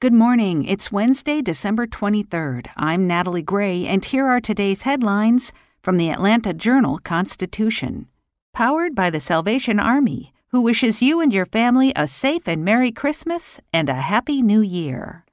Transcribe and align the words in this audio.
Good 0.00 0.14
morning. 0.14 0.64
It's 0.64 0.90
Wednesday, 0.90 1.42
December 1.42 1.86
23rd. 1.86 2.68
I'm 2.74 3.06
Natalie 3.06 3.42
Gray, 3.42 3.86
and 3.86 4.02
here 4.02 4.24
are 4.24 4.40
today's 4.40 4.84
headlines 4.84 5.52
from 5.82 5.98
the 5.98 6.08
Atlanta 6.08 6.54
Journal 6.54 6.96
Constitution. 6.96 8.08
Powered 8.54 8.94
by 8.94 9.10
the 9.10 9.20
Salvation 9.20 9.78
Army, 9.78 10.32
who 10.52 10.62
wishes 10.62 11.02
you 11.02 11.20
and 11.20 11.34
your 11.34 11.44
family 11.44 11.92
a 11.94 12.06
safe 12.06 12.48
and 12.48 12.64
Merry 12.64 12.90
Christmas 12.90 13.60
and 13.74 13.90
a 13.90 13.94
Happy 13.96 14.40
New 14.40 14.62
Year. 14.62 15.26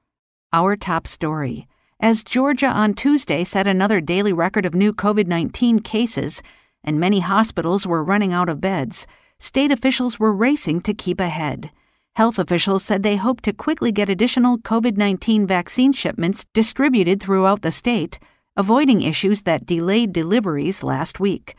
Our 0.52 0.76
top 0.76 1.08
story. 1.08 1.66
As 2.02 2.22
Georgia 2.22 2.68
on 2.68 2.94
Tuesday 2.94 3.46
set 3.46 3.68
another 3.68 4.02
daily 4.02 4.34
record 4.34 4.66
of 4.66 4.76
new 4.76 4.92
COVID 4.92 5.28
19 5.28 5.80
cases, 5.80 6.44
and 6.84 7.00
many 7.00 7.22
hospitals 7.22 7.88
were 7.88 8.04
running 8.04 8.34
out 8.34 8.50
of 8.50 8.60
beds, 8.60 9.08
state 9.40 9.72
officials 9.72 10.20
were 10.20 10.34
racing 10.34 10.82
to 10.82 10.94
keep 10.94 11.22
ahead. 11.22 11.72
Health 12.18 12.40
officials 12.40 12.84
said 12.84 13.04
they 13.04 13.18
hope 13.18 13.42
to 13.42 13.54
quickly 13.54 13.92
get 13.92 14.10
additional 14.10 14.58
COVID 14.58 14.98
19 14.98 15.46
vaccine 15.46 15.94
shipments 15.94 16.48
distributed 16.52 17.22
throughout 17.22 17.62
the 17.62 17.72
state, 17.72 18.18
avoiding 18.56 19.04
issues 19.04 19.44
that 19.44 19.68
delayed 19.68 20.14
deliveries 20.14 20.82
last 20.82 21.20
week. 21.20 21.54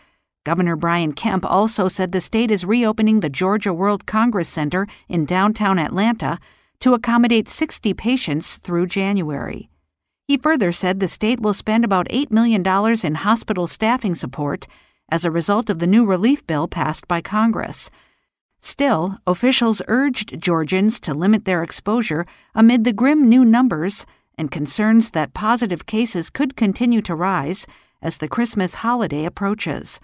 Governor 0.45 0.75
Brian 0.75 1.13
Kemp 1.13 1.45
also 1.49 1.87
said 1.87 2.11
the 2.11 2.21
state 2.21 2.51
is 2.51 2.65
reopening 2.65 3.21
the 3.21 3.29
Georgia 3.29 3.73
World 3.73 4.05
Congress 4.05 4.49
Center 4.49 4.89
in 5.09 5.25
downtown 5.25 5.79
Atlanta 5.79 6.41
to 6.81 6.93
accommodate 6.93 7.49
60 7.49 7.95
patients 7.95 8.57
through 8.57 8.89
January. 8.89 9.71
He 10.27 10.37
further 10.37 10.73
said 10.73 10.99
the 10.99 11.07
state 11.07 11.39
will 11.39 11.55
spend 11.55 11.85
about 11.85 12.09
$8 12.09 12.33
million 12.33 12.67
in 13.05 13.15
hospital 13.15 13.69
staffing 13.69 14.17
support 14.17 14.67
as 15.09 15.25
a 15.25 15.31
result 15.31 15.71
of 15.71 15.79
the 15.79 15.87
new 15.87 16.05
relief 16.05 16.45
bill 16.49 16.67
passed 16.67 17.07
by 17.07 17.21
Congress. 17.21 17.93
Still, 18.61 19.19
officials 19.27 19.81
urged 19.89 20.41
Georgians 20.41 20.99
to 21.01 21.15
limit 21.15 21.45
their 21.45 21.63
exposure 21.63 22.27
amid 22.55 22.85
the 22.85 22.93
grim 22.93 23.29
new 23.29 23.45
numbers 23.45 24.05
and 24.37 24.51
concerns 24.51 25.11
that 25.11 25.35
positive 25.35 25.87
cases 25.87 26.31
could 26.31 26.57
continue 26.57 27.03
to 27.03 27.15
rise 27.15 27.67
as 28.03 28.19
the 28.19 28.29
Christmas 28.29 28.77
holiday 28.77 29.25
approaches. 29.25 30.01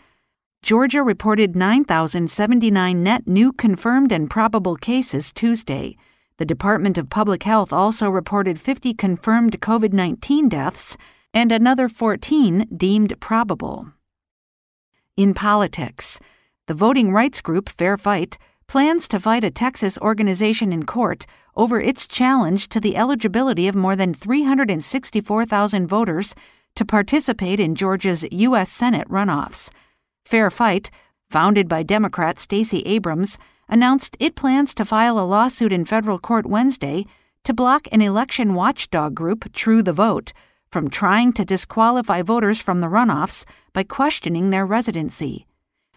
Georgia 0.62 1.02
reported 1.02 1.54
9,079 1.54 3.02
net 3.02 3.28
new 3.28 3.52
confirmed 3.52 4.10
and 4.10 4.30
probable 4.30 4.76
cases 4.76 5.32
Tuesday. 5.32 5.96
The 6.38 6.46
Department 6.46 6.96
of 6.96 7.10
Public 7.10 7.42
Health 7.42 7.72
also 7.72 8.08
reported 8.08 8.58
50 8.58 8.94
confirmed 8.94 9.60
COVID 9.60 9.92
19 9.92 10.48
deaths 10.48 10.96
and 11.32 11.52
another 11.52 11.88
14 11.88 12.66
deemed 12.76 13.20
probable. 13.20 13.92
In 15.16 15.34
politics, 15.34 16.18
the 16.66 16.74
voting 16.74 17.12
rights 17.12 17.42
group 17.42 17.68
Fair 17.68 17.98
Fight 17.98 18.38
plans 18.66 19.06
to 19.08 19.20
fight 19.20 19.44
a 19.44 19.50
Texas 19.50 19.98
organization 19.98 20.72
in 20.72 20.86
court 20.86 21.26
over 21.54 21.78
its 21.78 22.08
challenge 22.08 22.68
to 22.70 22.80
the 22.80 22.96
eligibility 22.96 23.68
of 23.68 23.74
more 23.74 23.94
than 23.94 24.14
364,000 24.14 25.86
voters 25.86 26.34
to 26.74 26.84
participate 26.84 27.60
in 27.60 27.74
Georgia's 27.74 28.24
U.S. 28.32 28.70
Senate 28.70 29.06
runoffs. 29.08 29.70
Fair 30.24 30.50
Fight, 30.50 30.90
founded 31.28 31.68
by 31.68 31.82
Democrat 31.82 32.38
Stacey 32.38 32.80
Abrams, 32.86 33.38
announced 33.68 34.16
it 34.18 34.34
plans 34.34 34.74
to 34.74 34.86
file 34.86 35.18
a 35.18 35.28
lawsuit 35.28 35.72
in 35.72 35.84
federal 35.84 36.18
court 36.18 36.46
Wednesday 36.46 37.04
to 37.44 37.52
block 37.52 37.86
an 37.92 38.00
election 38.00 38.54
watchdog 38.54 39.14
group, 39.14 39.52
True 39.52 39.82
the 39.82 39.92
Vote, 39.92 40.32
from 40.70 40.88
trying 40.88 41.34
to 41.34 41.44
disqualify 41.44 42.22
voters 42.22 42.58
from 42.58 42.80
the 42.80 42.88
runoffs 42.88 43.44
by 43.74 43.84
questioning 43.84 44.48
their 44.48 44.64
residency. 44.64 45.46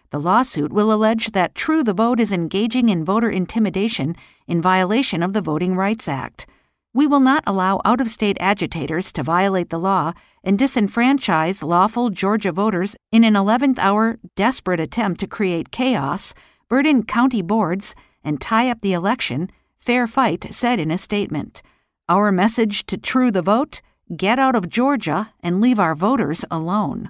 The 0.10 0.20
lawsuit 0.20 0.72
will 0.72 0.94
allege 0.94 1.32
that 1.32 1.54
True 1.54 1.84
the 1.84 1.94
Vote 1.94 2.20
is 2.20 2.32
engaging 2.32 2.88
in 2.88 3.04
voter 3.04 3.30
intimidation 3.30 4.16
in 4.48 4.62
violation 4.62 5.22
of 5.22 5.34
the 5.34 5.42
Voting 5.42 5.76
Rights 5.76 6.08
Act. 6.08 6.48
We 6.94 7.06
will 7.06 7.20
not 7.20 7.44
allow 7.46 7.82
out 7.84 8.00
of 8.00 8.10
state 8.10 8.38
agitators 8.40 9.12
to 9.12 9.24
violate 9.24 9.70
the 9.70 9.80
law 9.80 10.14
and 10.44 10.58
disenfranchise 10.58 11.62
lawful 11.62 12.10
Georgia 12.10 12.54
voters 12.54 12.96
in 13.12 13.26
an 13.26 13.34
11th 13.34 13.78
hour, 13.80 14.18
desperate 14.36 14.80
attempt 14.80 15.20
to 15.20 15.28
create 15.28 15.72
chaos, 15.72 16.34
burden 16.70 17.04
county 17.04 17.42
boards, 17.42 17.94
and 18.24 18.40
tie 18.40 18.70
up 18.70 18.80
the 18.82 18.94
election, 18.94 19.50
Fair 19.78 20.08
Fight 20.08 20.48
said 20.54 20.80
in 20.80 20.90
a 20.90 20.98
statement. 20.98 21.62
Our 22.08 22.32
message 22.32 22.86
to 22.86 22.98
True 22.98 23.30
the 23.30 23.42
Vote 23.42 23.82
get 24.16 24.40
out 24.40 24.56
of 24.56 24.70
Georgia 24.70 25.34
and 25.42 25.60
leave 25.60 25.80
our 25.80 25.96
voters 25.96 26.46
alone. 26.50 27.10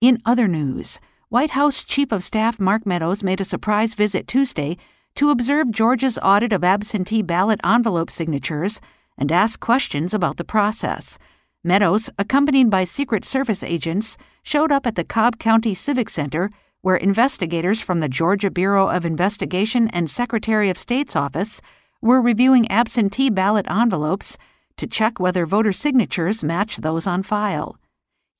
In 0.00 0.20
other 0.24 0.48
news, 0.48 0.98
White 1.30 1.50
House 1.50 1.84
Chief 1.84 2.10
of 2.10 2.24
Staff 2.24 2.58
Mark 2.58 2.84
Meadows 2.84 3.22
made 3.22 3.40
a 3.40 3.44
surprise 3.44 3.94
visit 3.94 4.26
Tuesday 4.26 4.76
to 5.14 5.30
observe 5.30 5.70
Georgia's 5.70 6.18
audit 6.24 6.52
of 6.52 6.64
absentee 6.64 7.22
ballot 7.22 7.60
envelope 7.62 8.10
signatures 8.10 8.80
and 9.16 9.30
ask 9.30 9.60
questions 9.60 10.12
about 10.12 10.38
the 10.38 10.44
process. 10.44 11.20
Meadows, 11.62 12.10
accompanied 12.18 12.68
by 12.68 12.82
Secret 12.82 13.24
Service 13.24 13.62
agents, 13.62 14.18
showed 14.42 14.72
up 14.72 14.88
at 14.88 14.96
the 14.96 15.04
Cobb 15.04 15.38
County 15.38 15.72
Civic 15.72 16.10
Center, 16.10 16.50
where 16.80 16.96
investigators 16.96 17.80
from 17.80 18.00
the 18.00 18.08
Georgia 18.08 18.50
Bureau 18.50 18.88
of 18.88 19.06
Investigation 19.06 19.86
and 19.90 20.10
Secretary 20.10 20.68
of 20.68 20.76
State's 20.76 21.14
office 21.14 21.60
were 22.02 22.20
reviewing 22.20 22.68
absentee 22.68 23.30
ballot 23.30 23.70
envelopes 23.70 24.36
to 24.76 24.88
check 24.88 25.20
whether 25.20 25.46
voter 25.46 25.70
signatures 25.70 26.42
match 26.42 26.78
those 26.78 27.06
on 27.06 27.22
file. 27.22 27.78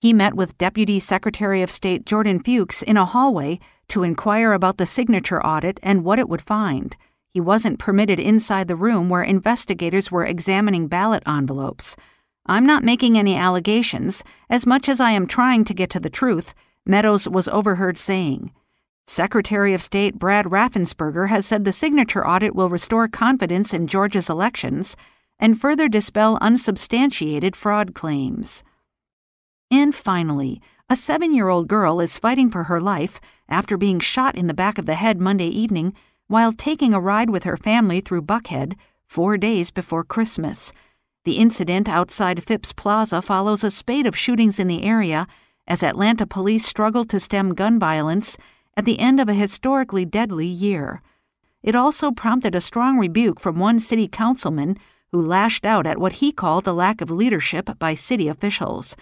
He 0.00 0.14
met 0.14 0.34
with 0.34 0.56
Deputy 0.56 0.98
Secretary 0.98 1.60
of 1.60 1.70
State 1.70 2.06
Jordan 2.06 2.42
Fuchs 2.42 2.80
in 2.82 2.96
a 2.96 3.04
hallway 3.04 3.58
to 3.88 4.02
inquire 4.02 4.54
about 4.54 4.78
the 4.78 4.86
signature 4.86 5.44
audit 5.44 5.78
and 5.82 6.04
what 6.04 6.18
it 6.18 6.26
would 6.26 6.40
find. 6.40 6.96
He 7.28 7.40
wasn't 7.40 7.78
permitted 7.78 8.18
inside 8.18 8.66
the 8.66 8.76
room 8.76 9.10
where 9.10 9.22
investigators 9.22 10.10
were 10.10 10.24
examining 10.24 10.88
ballot 10.88 11.22
envelopes. 11.26 11.96
I'm 12.46 12.64
not 12.64 12.82
making 12.82 13.18
any 13.18 13.36
allegations, 13.36 14.24
as 14.48 14.66
much 14.66 14.88
as 14.88 15.00
I 15.00 15.10
am 15.10 15.26
trying 15.26 15.64
to 15.64 15.74
get 15.74 15.90
to 15.90 16.00
the 16.00 16.08
truth, 16.08 16.54
Meadows 16.86 17.28
was 17.28 17.46
overheard 17.48 17.98
saying. 17.98 18.52
Secretary 19.06 19.74
of 19.74 19.82
State 19.82 20.18
Brad 20.18 20.46
Raffensperger 20.46 21.28
has 21.28 21.44
said 21.44 21.64
the 21.64 21.72
signature 21.72 22.26
audit 22.26 22.54
will 22.54 22.70
restore 22.70 23.06
confidence 23.06 23.74
in 23.74 23.86
Georgia's 23.86 24.30
elections 24.30 24.96
and 25.38 25.60
further 25.60 25.88
dispel 25.88 26.38
unsubstantiated 26.40 27.54
fraud 27.54 27.94
claims. 27.94 28.64
And 29.70 29.94
finally, 29.94 30.60
a 30.88 30.96
seven 30.96 31.32
year 31.32 31.48
old 31.48 31.68
girl 31.68 32.00
is 32.00 32.18
fighting 32.18 32.50
for 32.50 32.64
her 32.64 32.80
life 32.80 33.20
after 33.48 33.76
being 33.76 34.00
shot 34.00 34.34
in 34.34 34.48
the 34.48 34.54
back 34.54 34.78
of 34.78 34.86
the 34.86 34.96
head 34.96 35.20
Monday 35.20 35.46
evening 35.48 35.94
while 36.26 36.52
taking 36.52 36.92
a 36.92 37.00
ride 37.00 37.30
with 37.30 37.44
her 37.44 37.56
family 37.56 38.00
through 38.00 38.22
Buckhead 38.22 38.74
four 39.06 39.36
days 39.36 39.70
before 39.70 40.04
Christmas. 40.04 40.72
The 41.24 41.38
incident 41.38 41.88
outside 41.88 42.42
Phipps 42.42 42.72
Plaza 42.72 43.22
follows 43.22 43.62
a 43.62 43.70
spate 43.70 44.06
of 44.06 44.16
shootings 44.16 44.58
in 44.58 44.66
the 44.66 44.82
area 44.82 45.26
as 45.66 45.82
Atlanta 45.82 46.26
police 46.26 46.64
struggle 46.66 47.04
to 47.04 47.20
stem 47.20 47.54
gun 47.54 47.78
violence 47.78 48.36
at 48.76 48.84
the 48.84 48.98
end 48.98 49.20
of 49.20 49.28
a 49.28 49.34
historically 49.34 50.04
deadly 50.04 50.46
year. 50.46 51.02
It 51.62 51.74
also 51.74 52.10
prompted 52.10 52.54
a 52.54 52.60
strong 52.60 52.98
rebuke 52.98 53.38
from 53.38 53.58
one 53.58 53.78
city 53.78 54.08
councilman 54.08 54.78
who 55.12 55.20
lashed 55.20 55.66
out 55.66 55.86
at 55.86 55.98
what 55.98 56.14
he 56.14 56.32
called 56.32 56.66
a 56.66 56.72
lack 56.72 57.00
of 57.00 57.10
leadership 57.10 57.78
by 57.78 57.94
city 57.94 58.26
officials. 58.26 58.96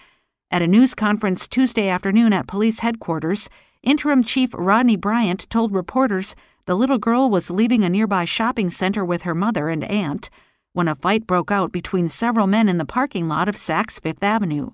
At 0.51 0.63
a 0.63 0.67
news 0.67 0.95
conference 0.95 1.47
Tuesday 1.47 1.89
afternoon 1.89 2.33
at 2.33 2.47
police 2.47 2.81
headquarters, 2.81 3.51
Interim 3.83 4.25
Chief 4.25 4.49
Rodney 4.55 4.97
Bryant 4.97 5.49
told 5.51 5.75
reporters 5.75 6.35
the 6.65 6.75
little 6.75 6.97
girl 6.97 7.29
was 7.29 7.51
leaving 7.51 7.85
a 7.85 7.91
nearby 7.91 8.25
shopping 8.25 8.71
center 8.71 9.05
with 9.05 9.23
her 9.23 9.35
mother 9.35 9.69
and 9.69 9.85
aunt 9.85 10.31
when 10.73 10.89
a 10.89 10.95
fight 10.95 11.27
broke 11.27 11.51
out 11.51 11.71
between 11.71 12.09
several 12.09 12.47
men 12.47 12.67
in 12.67 12.79
the 12.79 12.87
parking 12.87 13.29
lot 13.29 13.47
of 13.47 13.57
Saks 13.57 14.01
Fifth 14.01 14.23
Avenue. 14.23 14.71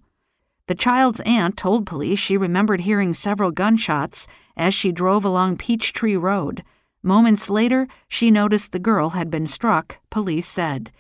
The 0.69 0.77
child's 0.77 1.21
aunt 1.27 1.57
told 1.57 1.87
police 1.87 2.21
she 2.21 2.37
remembered 2.37 2.83
hearing 2.83 3.13
several 3.13 3.51
gunshots 3.51 4.29
as 4.57 4.75
she 4.75 4.93
drove 4.93 5.25
along 5.25 5.57
Peachtree 5.57 6.17
Road. 6.17 6.63
Moments 7.03 7.51
later, 7.51 7.89
she 8.07 8.31
noticed 8.31 8.71
the 8.71 8.79
girl 8.79 9.11
had 9.11 9.29
been 9.29 9.49
struck, 9.49 9.99
police 10.09 10.47
said. 10.47 10.93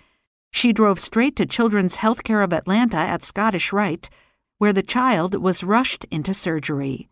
She 0.50 0.72
drove 0.72 0.98
straight 0.98 1.36
to 1.36 1.46
Children's 1.46 1.98
Healthcare 1.98 2.42
of 2.42 2.53
Atlanta 2.53 2.97
at 2.97 3.22
Scottish 3.22 3.72
Rite, 3.72 4.10
where 4.59 4.72
the 4.72 4.83
child 4.83 5.34
was 5.36 5.62
rushed 5.65 6.04
into 6.10 6.34
surgery. 6.34 7.09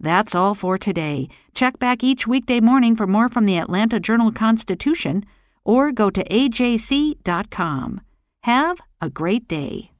That's 0.00 0.34
all 0.34 0.56
for 0.56 0.76
today. 0.78 1.28
Check 1.54 1.78
back 1.78 2.02
each 2.02 2.26
weekday 2.26 2.60
morning 2.60 2.96
for 2.96 3.06
more 3.06 3.28
from 3.28 3.46
the 3.46 3.56
Atlanta 3.58 4.00
Journal 4.00 4.32
Constitution 4.32 5.24
or 5.64 5.92
go 5.92 6.10
to 6.10 6.24
ajc.com. 6.24 8.00
Have 8.42 8.80
a 9.00 9.08
great 9.08 9.46
day. 9.46 9.91